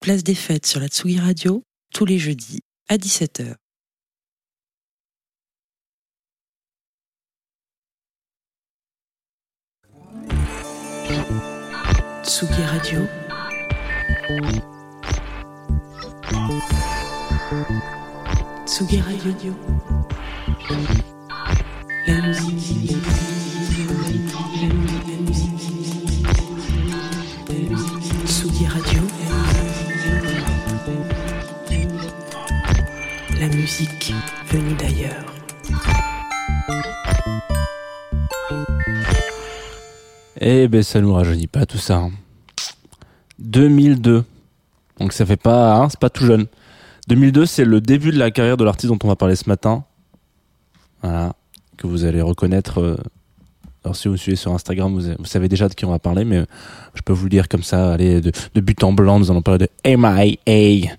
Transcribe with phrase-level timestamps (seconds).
[0.00, 3.54] Place des fêtes sur la Tsugi Radio, tous les jeudis à 17h.
[12.24, 13.00] Tsugi Radio.
[18.64, 19.54] Tsugi Radio.
[22.06, 23.19] La musique.
[40.52, 41.98] Eh ben ça nous rajeunit pas tout ça.
[41.98, 42.10] hein.
[43.38, 44.24] 2002.
[44.98, 46.46] Donc ça fait pas, hein, c'est pas tout jeune.
[47.06, 49.84] 2002, c'est le début de la carrière de l'artiste dont on va parler ce matin.
[51.02, 51.34] Voilà,
[51.76, 52.80] que vous allez reconnaître.
[52.80, 52.96] euh,
[53.84, 56.38] alors si vous suivez sur Instagram, vous, savez déjà de qui on va parler, mais
[56.38, 56.44] euh,
[56.94, 59.66] je peux vous le dire comme ça, allez, de, but en blanc, nous allons parler
[59.84, 60.90] de MIA.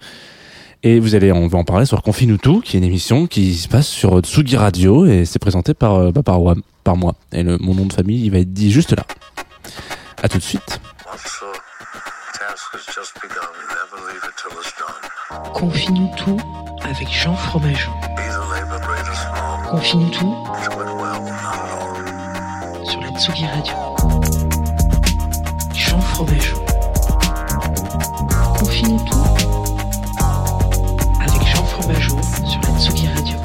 [0.83, 3.53] Et vous allez, on va en parler sur Confine-nous tout, qui est une émission qui
[3.53, 7.15] se passe sur Tsugi Radio et c'est présenté par, euh, bah, par, Wam- par moi.
[7.31, 9.05] Et le, mon nom de famille, il va être dit juste là.
[10.21, 10.79] À tout de suite.
[15.53, 16.37] Confie-nous tout
[16.83, 17.91] avec Jean Fromageau.
[19.69, 20.35] Confie-nous tout
[22.83, 23.73] sur la Tsugi Radio.
[25.73, 26.57] Jean Fromageau.
[28.59, 29.23] Confie-nous tout
[31.19, 33.37] avec Jean Fromageau sur la Tsugi Radio.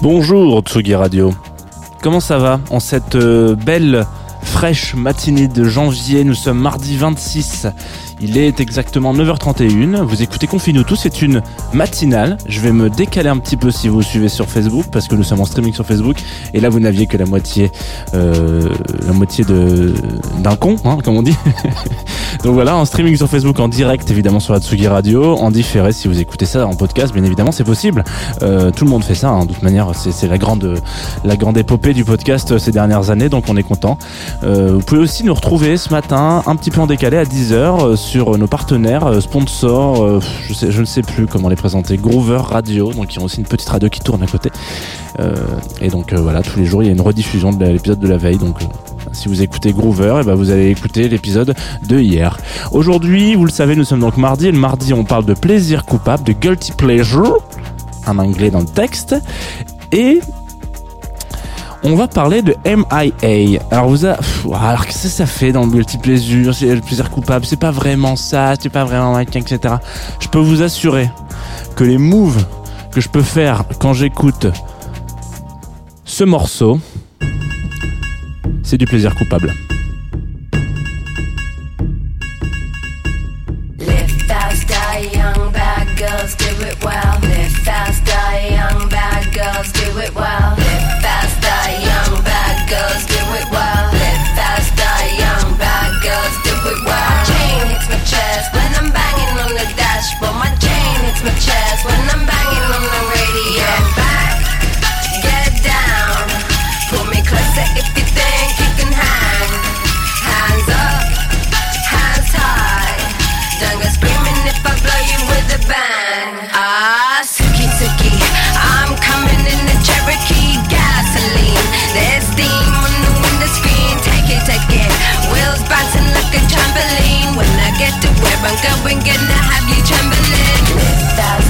[0.00, 1.34] Bonjour Tsugi Radio.
[2.00, 4.06] Comment ça va en cette euh, belle
[4.42, 6.22] fraîche matinée de janvier?
[6.22, 7.66] Nous sommes mardi 26.
[8.20, 10.02] Il est exactement 9h31.
[10.02, 11.40] Vous écoutez Confine-nous tous, c'est une
[11.72, 12.36] matinale.
[12.46, 15.22] Je vais me décaler un petit peu si vous suivez sur Facebook parce que nous
[15.22, 16.16] sommes en streaming sur Facebook
[16.52, 17.70] et là vous n'aviez que la moitié
[18.14, 18.68] euh,
[19.06, 19.94] la moitié de
[20.40, 21.36] d'un con hein, comme on dit.
[22.44, 25.92] Donc voilà, en streaming sur Facebook en direct évidemment sur la Tsugi Radio, en différé
[25.92, 28.04] si vous écoutez ça en podcast, bien évidemment, c'est possible.
[28.42, 30.80] Euh, tout le monde fait ça, hein, de toute manière, c'est la grande,
[31.24, 33.98] la grande épopée du podcast euh, ces dernières années, donc on est content.
[34.44, 37.52] Euh, vous pouvez aussi nous retrouver ce matin, un petit peu en décalé à 10h,
[37.54, 42.40] euh, sur nos partenaires, euh, sponsors, euh, je, ne sais plus comment les présenter, Groover
[42.42, 44.50] Radio, donc ils ont aussi une petite radio qui tourne à côté.
[45.20, 45.34] Euh,
[45.82, 48.08] et donc euh, voilà, tous les jours, il y a une rediffusion de l'épisode de
[48.08, 48.62] la veille, donc...
[48.62, 48.64] euh,
[49.12, 51.54] si vous écoutez Groover, eh ben vous allez écouter l'épisode
[51.86, 52.38] de hier.
[52.72, 54.48] Aujourd'hui, vous le savez, nous sommes donc mardi.
[54.48, 57.38] Et le mardi, on parle de plaisir coupable, de guilty pleasure,
[58.06, 59.16] en anglais dans le texte.
[59.92, 60.20] Et
[61.82, 63.60] on va parler de MIA.
[63.70, 65.82] Alors vous alors qu'est-ce que ça fait dans le
[66.52, 69.74] c'est le plaisir coupable C'est pas vraiment ça, c'est pas vraiment machin, etc.
[70.20, 71.10] Je peux vous assurer
[71.76, 72.44] que les moves
[72.92, 74.46] que je peux faire quand j'écoute
[76.04, 76.80] ce morceau,
[78.62, 79.54] c'est du plaisir coupable.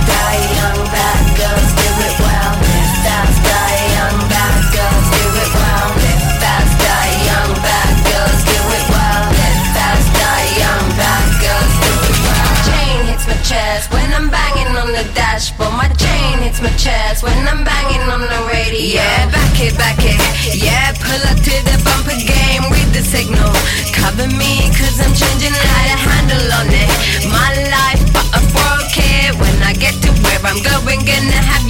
[0.08, 2.14] die, young bad girls, do it
[3.42, 5.50] die, young bad girls, do it
[6.82, 8.86] die, young bad girls, do it
[10.18, 12.16] die, young bad girls, do it.
[12.68, 15.72] Chain hits my chest when I'm banging on the dashboard.
[15.74, 19.00] My chain hits my chest when I'm banging on the radio.
[19.00, 20.18] Yeah, back it, back it.
[20.54, 23.52] Yeah, pull up to the bumper game with the signal.
[23.92, 25.87] Cover me, cause I'm changing life.
[30.62, 31.67] going, gonna have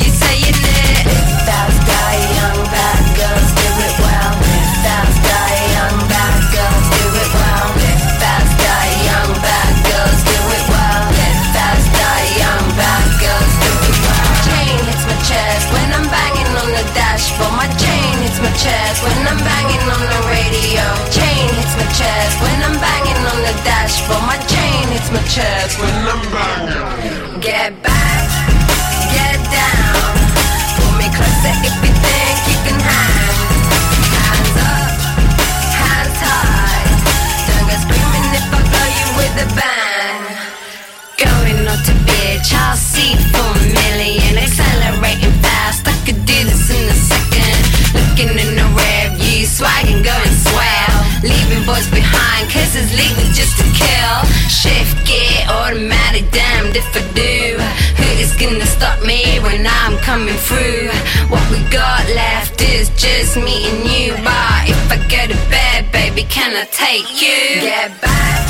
[50.08, 50.98] going swell.
[51.22, 54.16] Leaving boys behind, cause it's legal just to kill.
[54.48, 57.58] Shift gear, automatic, damned if I do.
[58.00, 60.88] Who is gonna stop me when I'm coming through?
[61.32, 64.08] What we got left is just me and you.
[64.24, 67.40] But if I go to bed, baby, can I take you?
[67.60, 68.40] Get back,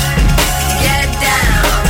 [0.85, 1.88] get down.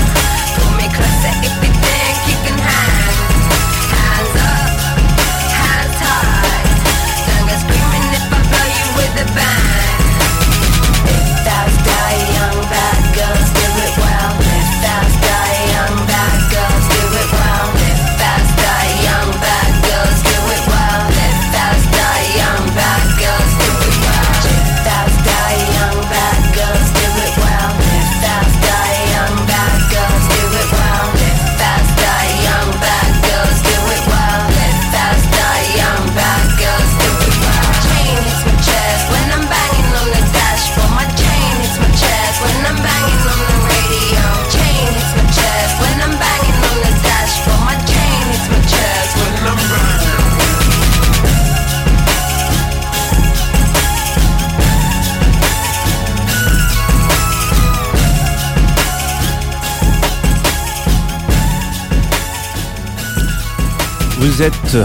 [64.39, 64.77] Vous êtes.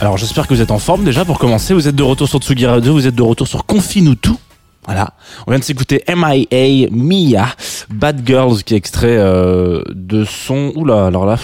[0.00, 1.74] Alors j'espère que vous êtes en forme déjà pour commencer.
[1.74, 4.38] Vous êtes de retour sur Tsugi Radio, vous êtes de retour sur Confine-nous tout.
[4.86, 5.10] Voilà.
[5.46, 7.46] On vient de s'écouter MIA Mia
[7.90, 11.36] Bad Girls qui est extrait euh, de son oula alors là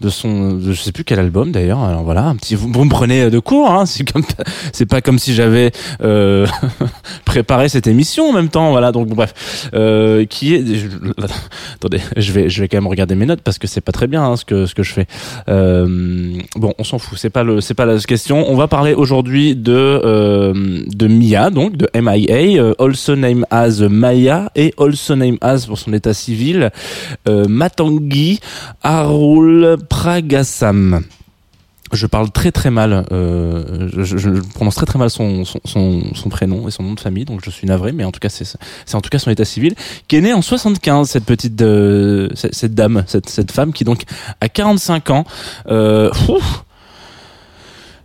[0.00, 1.80] de son je sais plus quel album d'ailleurs.
[1.80, 3.86] Alors voilà un petit vous, vous me prenez de court hein.
[3.86, 4.22] C'est comme
[4.72, 5.72] c'est pas comme si j'avais
[6.02, 6.46] euh,
[7.24, 8.70] préparé cette émission en même temps.
[8.70, 9.68] Voilà donc bref.
[9.74, 10.86] Euh, qui est je-
[11.74, 14.06] attendez je vais je vais quand même regarder mes notes parce que c'est pas très
[14.06, 15.06] bien hein, ce que ce que je fais.
[15.48, 17.18] Euh, bon on s'en fout.
[17.18, 18.46] C'est pas le c'est pas la question.
[18.48, 24.50] On va parler aujourd'hui de euh, de Mia donc de MIA also named as Maya
[24.54, 26.70] et also named as pour son état civil
[27.28, 28.40] euh, Matangi
[28.82, 31.02] Arul Pragasam
[31.92, 36.68] je parle très très mal, euh, je, prononce très très mal son, son, son, prénom
[36.68, 39.00] et son nom de famille, donc je suis navré, mais en tout cas c'est en
[39.00, 39.74] tout cas son état civil,
[40.06, 44.04] qui est née en 75 cette petite euh, cette, dame, cette, cette femme qui donc
[44.40, 45.24] a 45 ans.
[45.68, 46.64] Euh, ouf,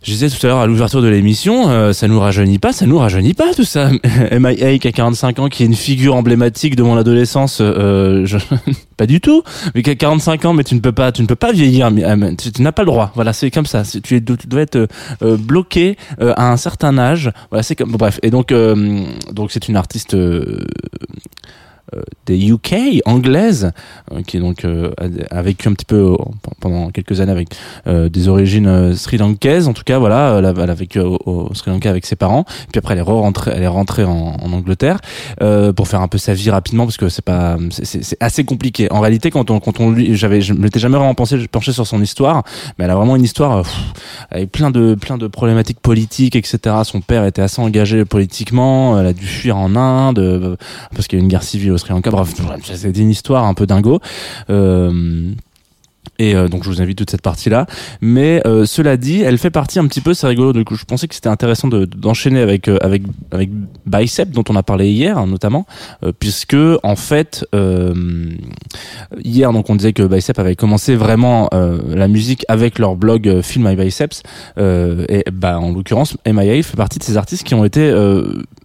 [0.05, 2.85] je disais tout à l'heure à l'ouverture de l'émission, euh, ça nous rajeunit pas, ça
[2.85, 3.89] nous rajeunit pas tout ça.
[4.31, 8.37] MIA qui a 45 ans, qui est une figure emblématique de mon adolescence, euh, je...
[8.97, 9.41] pas du tout.
[9.73, 11.87] Mais qui a 45 ans, mais tu ne peux pas, tu ne peux pas vieillir.
[11.87, 13.11] euh, Tu, n'as pas le droit.
[13.15, 13.81] Voilà, c'est comme ça.
[14.03, 14.87] Tu, dois être
[15.23, 17.31] euh, bloqué euh, à un certain âge.
[17.49, 17.91] Voilà, c'est comme.
[17.91, 18.19] bon, bref.
[18.21, 18.53] Et donc,
[19.33, 20.15] donc c'est une artiste.
[21.95, 23.71] Euh, des UK anglaise
[24.11, 24.91] euh, qui est donc euh,
[25.29, 26.15] a vécu un petit peu
[26.59, 27.49] pendant quelques années avec
[27.85, 29.67] des origines euh, sri-lankaises.
[29.67, 32.15] En tout cas voilà elle a, elle a vécu au, au Sri Lanka avec ses
[32.15, 32.43] parents.
[32.71, 34.99] Puis après elle est rentrée elle est rentrée en, en Angleterre
[35.75, 38.91] pour faire un peu sa vie rapidement parce que c'est pas c'est- assez compliqué.
[38.91, 41.85] En réalité quand on quand on lui j'avais je m'étais jamais vraiment pensé penché sur
[41.85, 42.43] son histoire
[42.77, 43.75] mais elle a vraiment une histoire pff,
[44.31, 49.07] avec plein de plein de problématiques politiques etc son père était assez engagé politiquement elle
[49.07, 50.57] a dû fuir en Inde
[50.93, 53.53] parce qu'il y a une guerre civile au Sri Lanka bref c'était une histoire un
[53.53, 53.99] peu dingo.
[54.49, 55.31] Euh,
[56.19, 57.65] et euh, donc je vous invite toute cette partie là
[58.01, 61.07] mais euh, cela dit elle fait partie un petit peu c'est rigolo donc je pensais
[61.07, 63.49] que c'était intéressant de- d'enchaîner avec euh, avec avec
[63.85, 65.65] Bicep dont on a parlé hier hein, notamment
[66.03, 67.93] euh, puisque en fait euh,
[69.23, 73.41] hier donc on disait que Bicep avait commencé vraiment euh, la musique avec leur blog
[73.41, 74.23] Film My Biceps
[74.57, 77.91] et bah en l'occurrence MIA fait partie de ces artistes qui ont été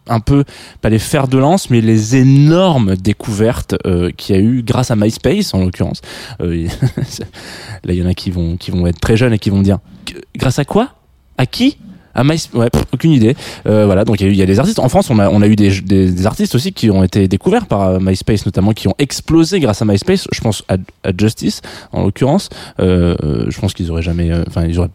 [0.09, 0.45] un peu
[0.81, 4.91] pas les fers de lance mais les énormes découvertes euh, qu'il y a eu grâce
[4.91, 6.01] à MySpace en l'occurrence.
[6.41, 6.67] Euh,
[7.85, 9.63] là il y en a qui vont qui vont être très jeunes et qui vont
[9.63, 9.79] dire
[10.37, 10.95] grâce à quoi?
[11.39, 11.79] À qui?
[12.15, 12.37] À My...
[12.55, 13.37] ouais, pff, aucune idée.
[13.67, 14.79] Euh, voilà, donc il y, y a des artistes.
[14.79, 17.29] En France, on a, on a eu des, des, des artistes aussi qui ont été
[17.29, 20.27] découverts par euh, MySpace, notamment qui ont explosé grâce à MySpace.
[20.33, 21.63] Je pense à, à Justice,
[21.93, 22.49] en l'occurrence.
[22.81, 24.89] Euh, euh, je pense qu'ils auraient jamais, euh, enfin, ils auraient,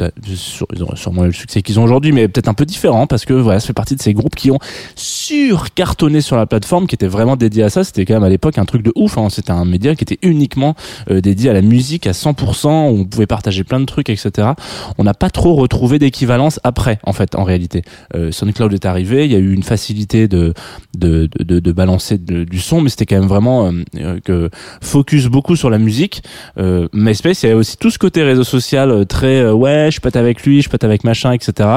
[0.74, 3.26] ils auraient sûrement eu le succès qu'ils ont aujourd'hui, mais peut-être un peu différent parce
[3.26, 4.60] que voilà, ça fait partie de ces groupes qui ont
[4.96, 7.84] surcartonné sur la plateforme, qui était vraiment dédié à ça.
[7.84, 9.18] C'était quand même à l'époque un truc de ouf.
[9.18, 9.30] Hein.
[9.30, 10.76] C'était un média qui était uniquement
[11.10, 14.50] euh, dédié à la musique à 100%, où on pouvait partager plein de trucs, etc.
[14.98, 17.84] On n'a pas trop retrouvé d'équivalence après en fait en réalité.
[18.16, 20.54] Euh, SoundCloud est arrivé, il y a eu une facilité de
[20.98, 24.50] de de, de, balancer de- du son, mais c'était quand même vraiment euh, euh, que
[24.82, 26.24] focus beaucoup sur la musique.
[26.58, 29.90] Euh, MySpace, il y avait aussi tout ce côté réseau social euh, très euh, ouais,
[29.92, 31.70] je pète avec lui, je pète avec machin, etc.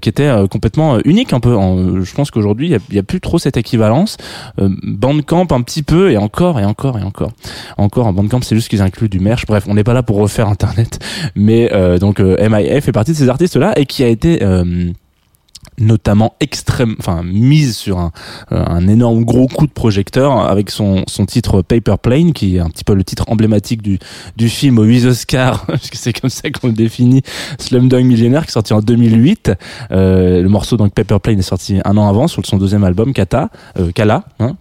[0.00, 1.54] qui était complètement unique un peu.
[1.56, 4.16] En- je pense qu'aujourd'hui il y a, a plus trop cette équivalence.
[4.82, 7.32] Bandcamp un petit peu et encore et encore et encore.
[7.76, 9.46] Encore en Bandcamp, c'est juste qu'ils incluent du merch.
[9.46, 10.98] Bref, on n'est pas là pour refaire Internet,
[11.34, 14.92] mais donc MIF fait partie de ces artistes-là et qui a été euh,
[15.78, 18.12] notamment extrême, enfin mise sur un,
[18.52, 22.60] euh, un énorme gros coup de projecteur avec son, son titre Paper Plane, qui est
[22.60, 23.98] un petit peu le titre emblématique du,
[24.36, 27.22] du film aux 8 Oscars, parce que c'est comme ça qu'on le définit,
[27.58, 29.52] Slumdog Millionnaire, qui est sorti en 2008.
[29.92, 33.12] Euh, le morceau donc Paper Plane est sorti un an avant sur son deuxième album
[33.12, 34.24] Kata, euh, Kala.
[34.40, 34.56] Hein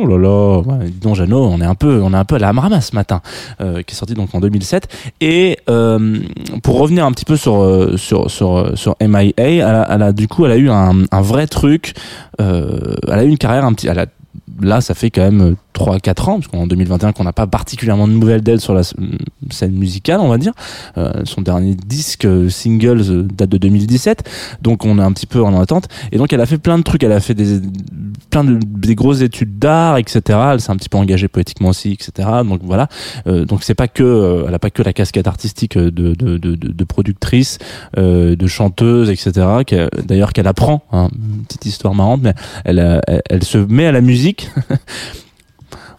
[0.00, 2.36] oh là là, ouais, dis donc Jeannot, on est un peu, on est un peu
[2.36, 3.20] à la Amrama ce matin,
[3.60, 4.88] euh, qui est sorti donc en 2007.
[5.20, 6.18] Et euh,
[6.62, 10.12] pour revenir un petit peu sur euh, sur sur sur MIA, elle a, elle a-
[10.12, 11.94] du coup elle a un, vrai truc.
[12.40, 13.88] Euh, elle a eu une carrière un petit.
[14.60, 18.12] Là, ça fait quand même 3-4 ans, parce qu'en 2021 qu'on n'a pas particulièrement de
[18.12, 18.94] nouvelles d'elle sur la s-
[19.50, 20.52] scène musicale, on va dire.
[20.98, 24.28] Euh, son dernier disque euh, singles euh, date de 2017,
[24.62, 25.88] donc on est un petit peu en attente.
[26.12, 27.60] Et donc elle a fait plein de trucs, elle a fait des
[28.30, 30.38] plein de des grosses études d'art, etc.
[30.52, 32.28] Elle s'est un petit peu engagée poétiquement aussi, etc.
[32.46, 32.88] Donc voilà.
[33.26, 36.38] Euh, donc c'est pas que, euh, elle a pas que la casquette artistique de de
[36.38, 37.58] de, de, productrice,
[37.98, 39.46] euh, de chanteuse, etc.
[40.06, 41.08] D'ailleurs qu'elle apprend, hein,
[41.48, 42.34] petite histoire marrante, mais
[42.68, 44.50] euh, elle, elle se met à la musique.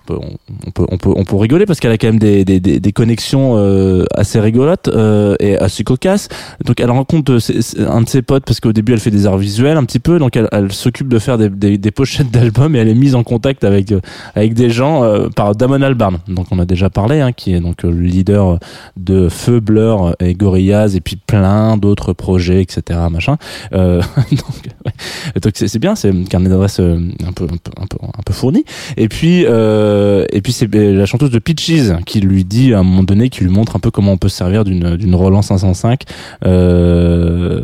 [0.10, 0.20] On peut,
[0.68, 2.80] on peut, on peut, on peut rigoler parce qu'elle a quand même des, des, des,
[2.80, 6.28] des connexions euh, assez rigolotes euh, et assez cocasses.
[6.66, 9.38] Donc elle rencontre euh, un de ses potes parce qu'au début elle fait des arts
[9.38, 12.76] visuels un petit peu, donc elle, elle s'occupe de faire des, des, des pochettes d'albums
[12.76, 14.02] et elle est mise en contact avec euh,
[14.36, 17.60] avec des gens euh, par Damon Albarn, donc on a déjà parlé, hein, qui est
[17.60, 18.60] donc le leader
[18.98, 23.00] de Feu, Blur et Gorillaz et puis plein d'autres projets, etc.
[23.12, 23.38] Machin.
[23.72, 25.52] Donc ouais.
[25.54, 28.34] c'est bien, c'est un carnet d'adresse euh, un peu un peu un peu un peu
[28.34, 28.66] fourni.
[28.98, 29.93] Et puis euh,
[30.32, 33.30] et puis c'est euh, la chanteuse de Peaches qui lui dit à un moment donné,
[33.30, 36.02] qui lui montre un peu comment on peut se servir d'une d'une Roland 505.
[36.46, 37.64] Euh,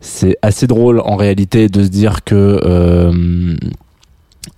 [0.00, 2.60] c'est assez drôle en réalité de se dire que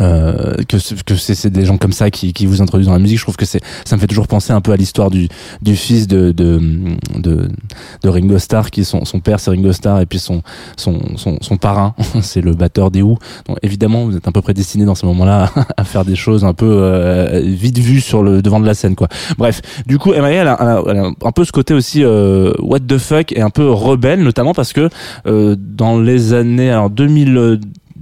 [0.01, 3.19] euh, que que c'est des gens comme ça qui, qui vous introduisent dans la musique
[3.19, 5.29] je trouve que c'est ça me fait toujours penser un peu à l'histoire du
[5.63, 6.61] du fils de de
[7.17, 7.49] de,
[8.03, 10.43] de Ringo Starr qui son son père c'est Ringo Starr et puis son
[10.77, 13.19] son son, son parrain c'est le batteur des Who.
[13.47, 16.55] Donc évidemment vous êtes un peu prédestiné dans ce moment-là à faire des choses un
[16.55, 19.09] peu euh, vite vues sur le devant de la scène quoi.
[19.39, 22.81] Bref du coup Emma elle a, elle a- un peu ce côté aussi euh, what
[22.81, 24.89] the fuck et un peu rebelle notamment parce que
[25.27, 27.57] euh, dans les années alors 2000 euh,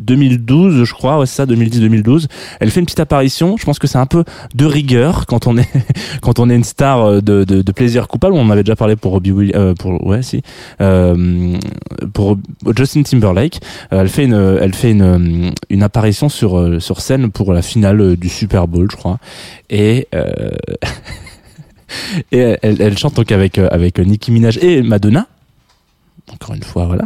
[0.04, 2.26] 2012, je crois, ouais, c'est ça, 2010-2012.
[2.60, 3.56] Elle fait une petite apparition.
[3.56, 5.68] Je pense que c'est un peu de rigueur quand on est
[6.20, 8.34] quand on est une star euh, de, de, plaisir coupable.
[8.34, 10.42] On en avait déjà parlé pour Robbie Williams, euh, pour ouais, si,
[10.80, 11.56] euh,
[12.12, 12.36] pour
[12.76, 13.60] Justin Timberlake.
[13.90, 18.28] Elle fait une elle fait une une apparition sur sur scène pour la finale du
[18.28, 19.18] Super Bowl, je crois.
[19.70, 20.08] Et
[22.32, 25.26] et elle, chante donc avec avec Nicki Minaj et Madonna.
[26.32, 27.04] Encore une fois, voilà.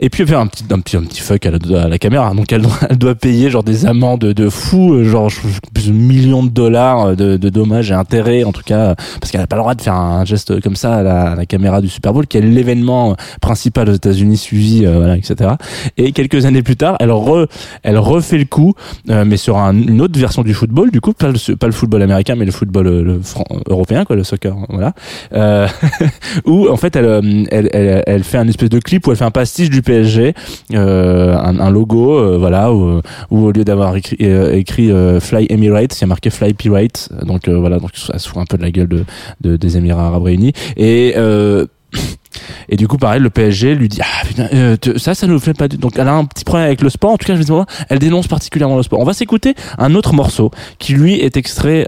[0.00, 2.34] Et puis elle fait un petit un petit un petit fuck à la, caméra.
[2.34, 5.30] Donc elle doit, elle doit payer genre des amendes de, fou, euh, genre
[5.72, 9.30] plus de millions de dollars de, de dommages et intérêts en tout cas euh, parce
[9.30, 11.46] qu'elle a pas le droit de faire un geste comme ça à la, à la
[11.46, 15.52] caméra du Super Bowl qui est l'événement principal aux États-Unis suivi euh, voilà etc.
[15.96, 17.46] Et quelques années plus tard, elle re,
[17.84, 18.74] elle refait le coup
[19.10, 21.72] euh, mais sur un- une autre version du football du coup pas le pas le
[21.72, 24.92] football américain mais le football euh, le fran- européen quoi le soccer voilà
[25.34, 25.68] euh,
[26.46, 29.16] où en fait elle, euh, elle, elle, elle fait un espèce de clip où elle
[29.16, 30.34] fait un pastiche du PSG,
[30.74, 33.00] euh, un, logo, euh, voilà, où,
[33.30, 37.78] au lieu d'avoir écrit, euh, Fly Emirates, il y a marqué Fly Pirates, donc voilà,
[37.78, 39.04] donc ça se fout un peu de la gueule de,
[39.42, 41.14] de- des Émirats Arabes Réunis et
[42.68, 45.54] et du coup, pareil, le PSG lui dit ah putain, euh, ça, ça nous fait
[45.54, 45.68] pas.
[45.68, 47.12] du- Donc, elle a un petit problème avec le sport.
[47.12, 48.98] En tout cas, je vais dire, elle dénonce particulièrement le sport.
[48.98, 50.50] On va s'écouter un autre morceau
[50.80, 51.86] qui lui est extrait.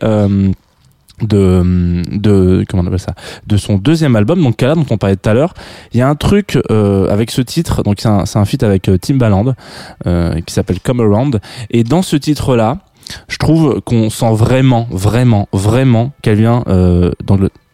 [1.22, 3.14] De de comment on appelle ça
[3.46, 5.54] de son deuxième album donc Kala dont on parlait tout à l'heure.
[5.92, 8.62] Il y a un truc euh, avec ce titre donc c'est un c'est un feat
[8.62, 9.54] avec euh, Timbaland
[10.06, 11.40] euh, qui s'appelle Come Around.
[11.70, 12.78] Et dans ce titre là
[13.28, 17.65] je trouve qu'on sent vraiment vraiment vraiment qu'elle vient euh, d'Angleterre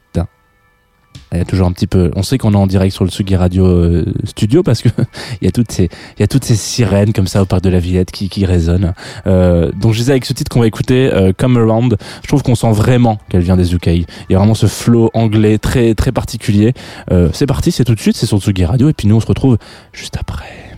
[1.32, 3.10] il y a toujours un petit peu on sait qu'on est en direct sur le
[3.10, 4.88] Sugi Radio euh, Studio parce que
[5.40, 7.62] il y a toutes ces il y a toutes ces sirènes comme ça au parc
[7.62, 8.94] de la Villette qui qui résonnent.
[9.26, 12.42] Euh, donc je disais avec ce titre qu'on va écouter euh, Come Around je trouve
[12.42, 15.94] qu'on sent vraiment qu'elle vient des UK il y a vraiment ce flow anglais très
[15.94, 16.72] très particulier.
[17.10, 19.20] Euh, c'est parti c'est tout de suite c'est sur Tsugi Radio et puis nous on
[19.20, 19.58] se retrouve
[19.92, 20.71] juste après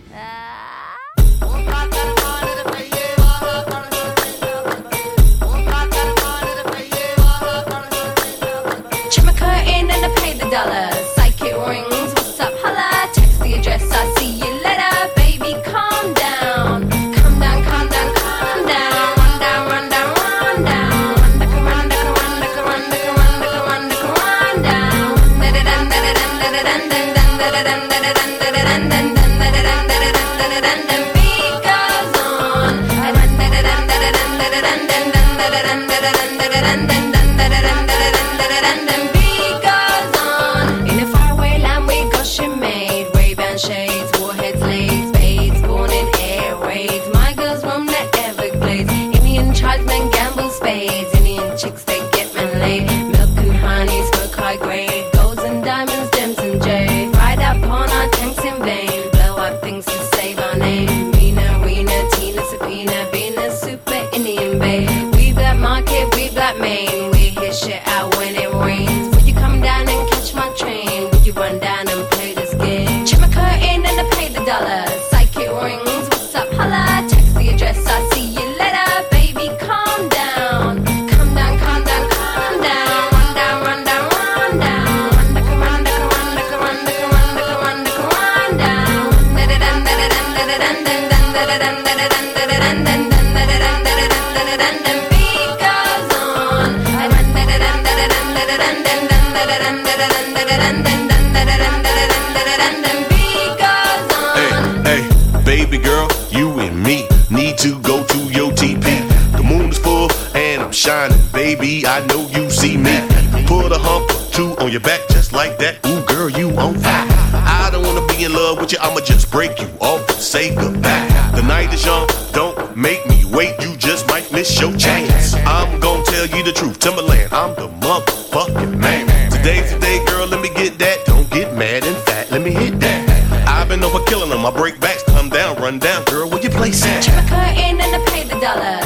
[138.45, 138.84] and I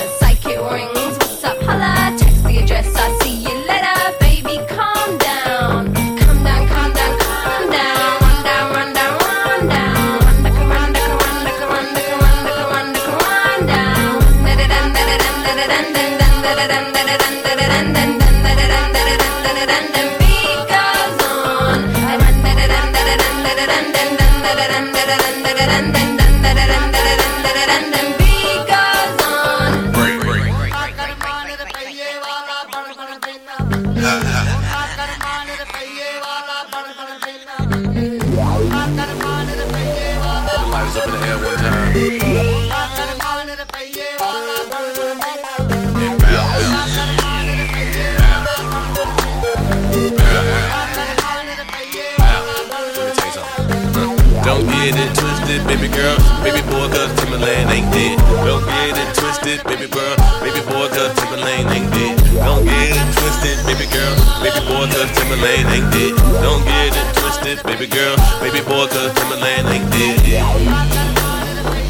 [54.93, 56.17] get it twisted, baby girl.
[56.43, 58.17] Baby boy, cause Timberland ain't dead.
[58.47, 60.17] Don't get it twisted, baby girl.
[60.41, 62.17] Baby boy, cause Timberland ain't dead.
[62.41, 64.17] Don't get it twisted, baby girl.
[64.41, 66.17] Baby boy, cause Timberland ain't dead.
[66.41, 68.17] Don't get it twisted, baby girl.
[68.41, 70.25] Baby boy, cause Timberland ain't dead.
[70.25, 70.57] Yeah.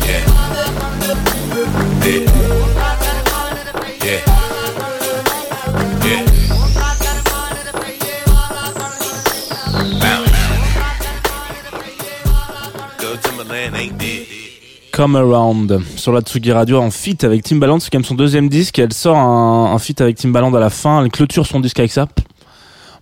[0.06, 0.24] Yeah.
[2.02, 2.26] Yeah.
[4.02, 4.47] Yeah.
[14.98, 18.48] Come Around sur la Tsugi Radio en feat avec Timbaland, c'est quand même son deuxième
[18.48, 18.80] disque.
[18.80, 21.04] Elle sort un, un feat avec Timbaland à la fin.
[21.04, 22.08] Elle clôture son disque avec ça.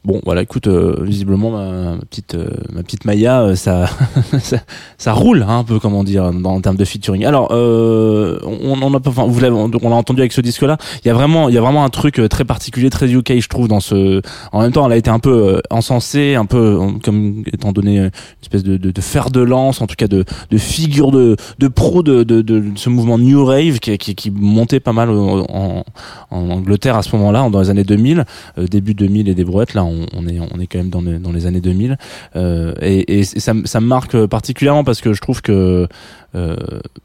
[0.07, 3.87] Bon, voilà, écoute, euh, visiblement ma, ma petite euh, ma petite Maya, euh, ça,
[4.39, 4.59] ça
[4.99, 7.25] ça roule hein, un peu, comment dire, dans, en termes de featuring.
[7.25, 10.79] Alors, euh, on, on a enfin, vous l'avez, on l'a entendu avec ce disque-là.
[11.05, 13.41] Il y a vraiment, il y a vraiment un truc euh, très particulier, très UK,
[13.41, 14.23] je trouve, dans ce.
[14.53, 17.99] En même temps, elle a été un peu euh, encensée, un peu comme étant donné
[17.99, 18.11] une
[18.43, 21.67] espèce de, de, de fer de lance, en tout cas de, de figure de, de
[21.67, 25.47] pro de, de, de ce mouvement New Rave qui, qui, qui montait pas mal en,
[25.49, 25.85] en,
[26.31, 28.25] Angleterre à ce moment-là, dans les années 2000,
[28.59, 29.75] euh, début 2000 et des brouettes.
[29.75, 31.97] Là, on est, on est quand même dans les, dans les années 2000.
[32.37, 35.89] Euh, et, ça, ça me marque particulièrement parce que je trouve que
[36.35, 36.57] euh,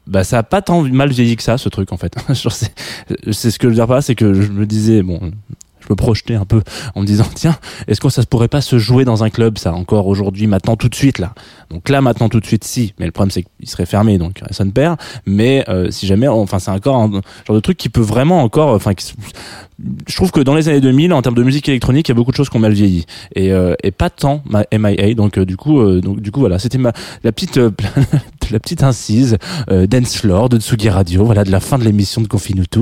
[0.06, 2.14] bah ça a pas tant mal vieilli que ça ce truc en fait
[3.30, 5.32] c'est ce que je veux dire là c'est que je me disais bon
[5.82, 6.62] je me projetais un peu
[6.94, 7.56] en me disant tiens
[7.88, 10.76] est-ce que ça se pourrait pas se jouer dans un club ça encore aujourd'hui maintenant
[10.76, 11.34] tout de suite là?
[11.70, 12.94] Donc là maintenant tout de suite si.
[12.98, 14.96] Mais le problème c'est qu'il serait fermé donc ça ne perd.
[15.26, 17.10] Mais euh, si jamais enfin c'est encore un
[17.46, 19.12] genre de truc qui peut vraiment encore enfin qui
[20.06, 22.14] je trouve que dans les années 2000 en termes de musique électronique il y a
[22.14, 23.06] beaucoup de choses qui ont mal vieilli.
[23.34, 26.40] Et, euh, et pas tant ma MIA donc euh, du coup euh, donc du coup
[26.40, 26.58] voilà.
[26.58, 26.92] C'était ma
[27.24, 27.70] la petite euh,
[28.50, 29.38] la petite incise
[29.70, 31.24] euh, dance floor de Tsugi Radio.
[31.24, 32.80] Voilà de la fin de l'émission de Confinutu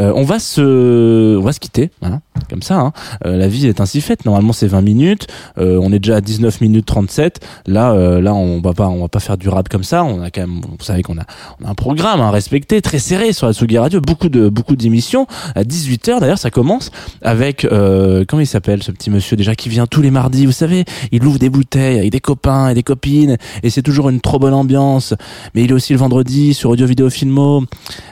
[0.00, 2.78] euh, on va se on va se quitter voilà comme ça.
[2.80, 2.92] hein.
[3.26, 4.24] Euh, la vie est ainsi faite.
[4.24, 5.26] Normalement, c'est 20 minutes.
[5.58, 7.40] Euh, on est déjà à 19 minutes 37.
[7.66, 10.04] Là, euh, là, on va pas, on va pas faire du rap comme ça.
[10.04, 11.24] On a quand même, vous savez qu'on a,
[11.60, 14.00] on a un programme à respecter, très serré sur la Tsugi Radio.
[14.00, 15.26] Beaucoup de, beaucoup d'émissions.
[15.54, 16.90] À 18 h d'ailleurs, ça commence
[17.22, 20.46] avec, euh, comment il s'appelle ce petit monsieur déjà qui vient tous les mardis.
[20.46, 24.08] Vous savez, il ouvre des bouteilles avec des copains et des copines, et c'est toujours
[24.10, 25.14] une trop bonne ambiance.
[25.54, 27.64] Mais il est aussi le vendredi sur Audio Vidéo Filmo.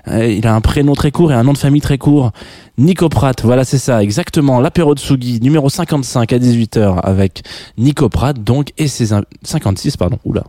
[0.08, 2.32] Euh, il a un prénom très court et un nom de famille très court.
[2.78, 7.42] Nico Pratt, voilà c'est ça, exactement, l'apéro de Sugi, numéro 55 à 18h avec
[7.76, 9.12] Nico Pratt, donc, et ses...
[9.12, 10.44] in- 56, pardon, oula,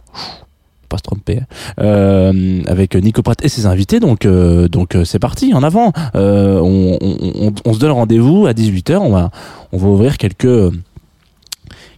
[0.89, 1.39] pas se tromper,
[1.79, 5.91] euh, avec Nico Pratt et ses invités, donc euh, donc euh, c'est parti, en avant,
[6.13, 9.31] on se donne rendez-vous à 18h, on va,
[9.71, 10.71] on va ouvrir quelques...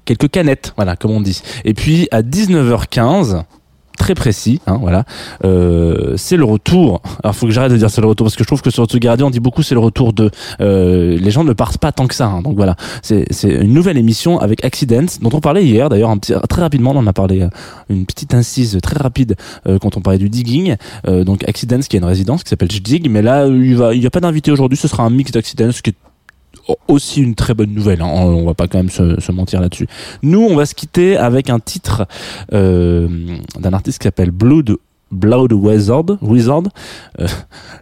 [0.05, 1.41] quelques canettes, voilà, comme on dit.
[1.65, 3.43] Et puis à 19h15,
[4.01, 5.03] très précis, hein, voilà.
[5.45, 7.01] Euh, c'est le retour.
[7.23, 8.83] Alors, faut que j'arrête de dire c'est le retour parce que je trouve que sur
[8.85, 10.31] Tsugi Radio, on dit beaucoup c'est le retour de.
[10.59, 12.25] Euh, les gens ne partent pas tant que ça.
[12.25, 12.41] hein.
[12.41, 15.87] donc voilà, c'est une nouvelle émission avec Accidents dont on parlait hier.
[15.89, 17.41] D'ailleurs, petit très rapidement, on en a parlé.
[17.41, 17.49] euh,
[17.89, 19.35] Une petite incise très rapide
[19.67, 20.77] euh, quand on parlait du digging.
[21.07, 24.01] Euh, donc Accidents qui a une résidence qui s'appelle Dig, mais là il va, il
[24.01, 24.77] y a pas d'invité aujourd'hui.
[24.77, 25.95] Ce sera un mix d'Accidents qui est
[26.87, 28.01] aussi une très bonne nouvelle.
[28.01, 28.07] Hein.
[28.09, 29.87] On va pas quand même se, se mentir là-dessus.
[30.23, 32.05] Nous, on va se quitter avec un titre
[32.53, 33.07] euh,
[33.59, 34.75] d'un artiste qui s'appelle Blood.
[35.13, 36.63] Blood Wizard, Wizard
[37.19, 37.27] euh,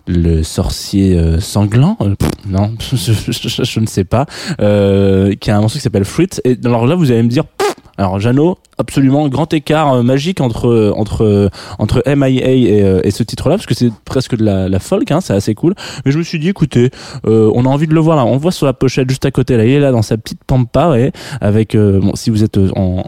[0.08, 2.16] le sorcier euh, sanglant, euh,
[2.48, 4.26] non, je, je- je- je ne sais pas,
[4.62, 6.30] euh, qui a un morceau qui s'appelle Fruit.
[6.44, 10.42] Et alors là, vous allez me dire, pff, alors Jeannot, absolument grand écart euh, magique
[10.42, 14.68] entre entre entre MIA et, euh, et ce titre-là, parce que c'est presque de la,
[14.70, 15.76] la folk, hein, c'est assez cool.
[16.06, 16.90] Mais je me suis dit, écoutez,
[17.28, 18.26] euh, on a envie de le voir là.
[18.26, 19.66] On voit sur la pochette juste à côté là.
[19.66, 21.12] Il est là dans sa petite pampa, ouais,
[21.42, 21.76] avec.
[21.76, 23.04] euh, bon, si vous êtes euh, en,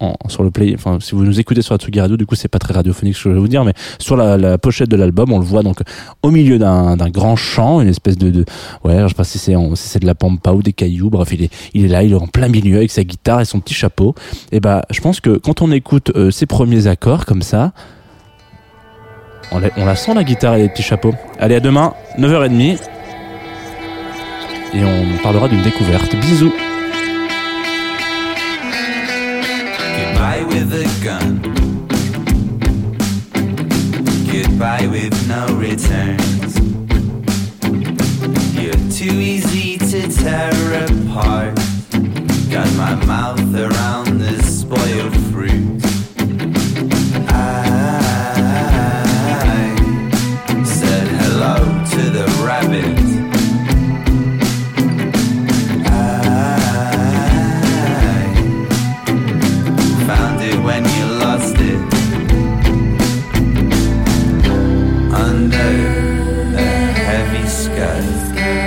[0.00, 2.34] en- sur le play, enfin si vous nous écoutez sur la Tsugi Radio, du coup
[2.34, 4.88] c'est pas très radiophonique ce que je vais vous dire, mais sur la, la pochette
[4.88, 5.78] de l'album, on le voit donc
[6.22, 8.44] au milieu d'un grand champ, une espèce de, de
[8.84, 11.10] ouais, je sais pas si c'est si c'est de la pampa ou des cailloux.
[11.10, 13.44] Bref, il est il est là, il est en plein milieu avec sa guitare et
[13.44, 14.14] son petit chapeau.
[14.52, 17.72] Et bah, je pense que quand on écoute euh, ses premiers accords comme ça.
[19.52, 21.14] On la, on la sent la guitare et les petits chapeaux.
[21.38, 22.78] Allez, à demain, 9h30.
[24.74, 26.16] Et on parlera d'une découverte.
[26.16, 26.52] Bisous.
[68.06, 68.65] scared.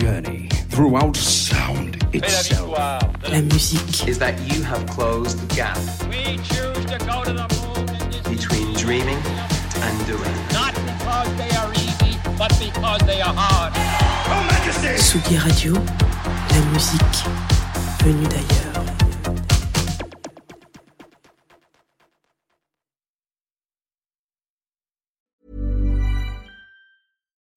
[0.00, 2.76] Journey throughout sound itself.
[2.76, 5.78] la musique, Is that you have closed the gap
[6.10, 7.86] We choose to go to the moon
[8.28, 9.20] between dreaming
[9.86, 10.36] and doing?
[10.52, 13.72] not because they are easy, but because they are hard.
[14.98, 17.20] Tsugi Radio, la musique
[18.04, 18.65] venue d'ailleurs.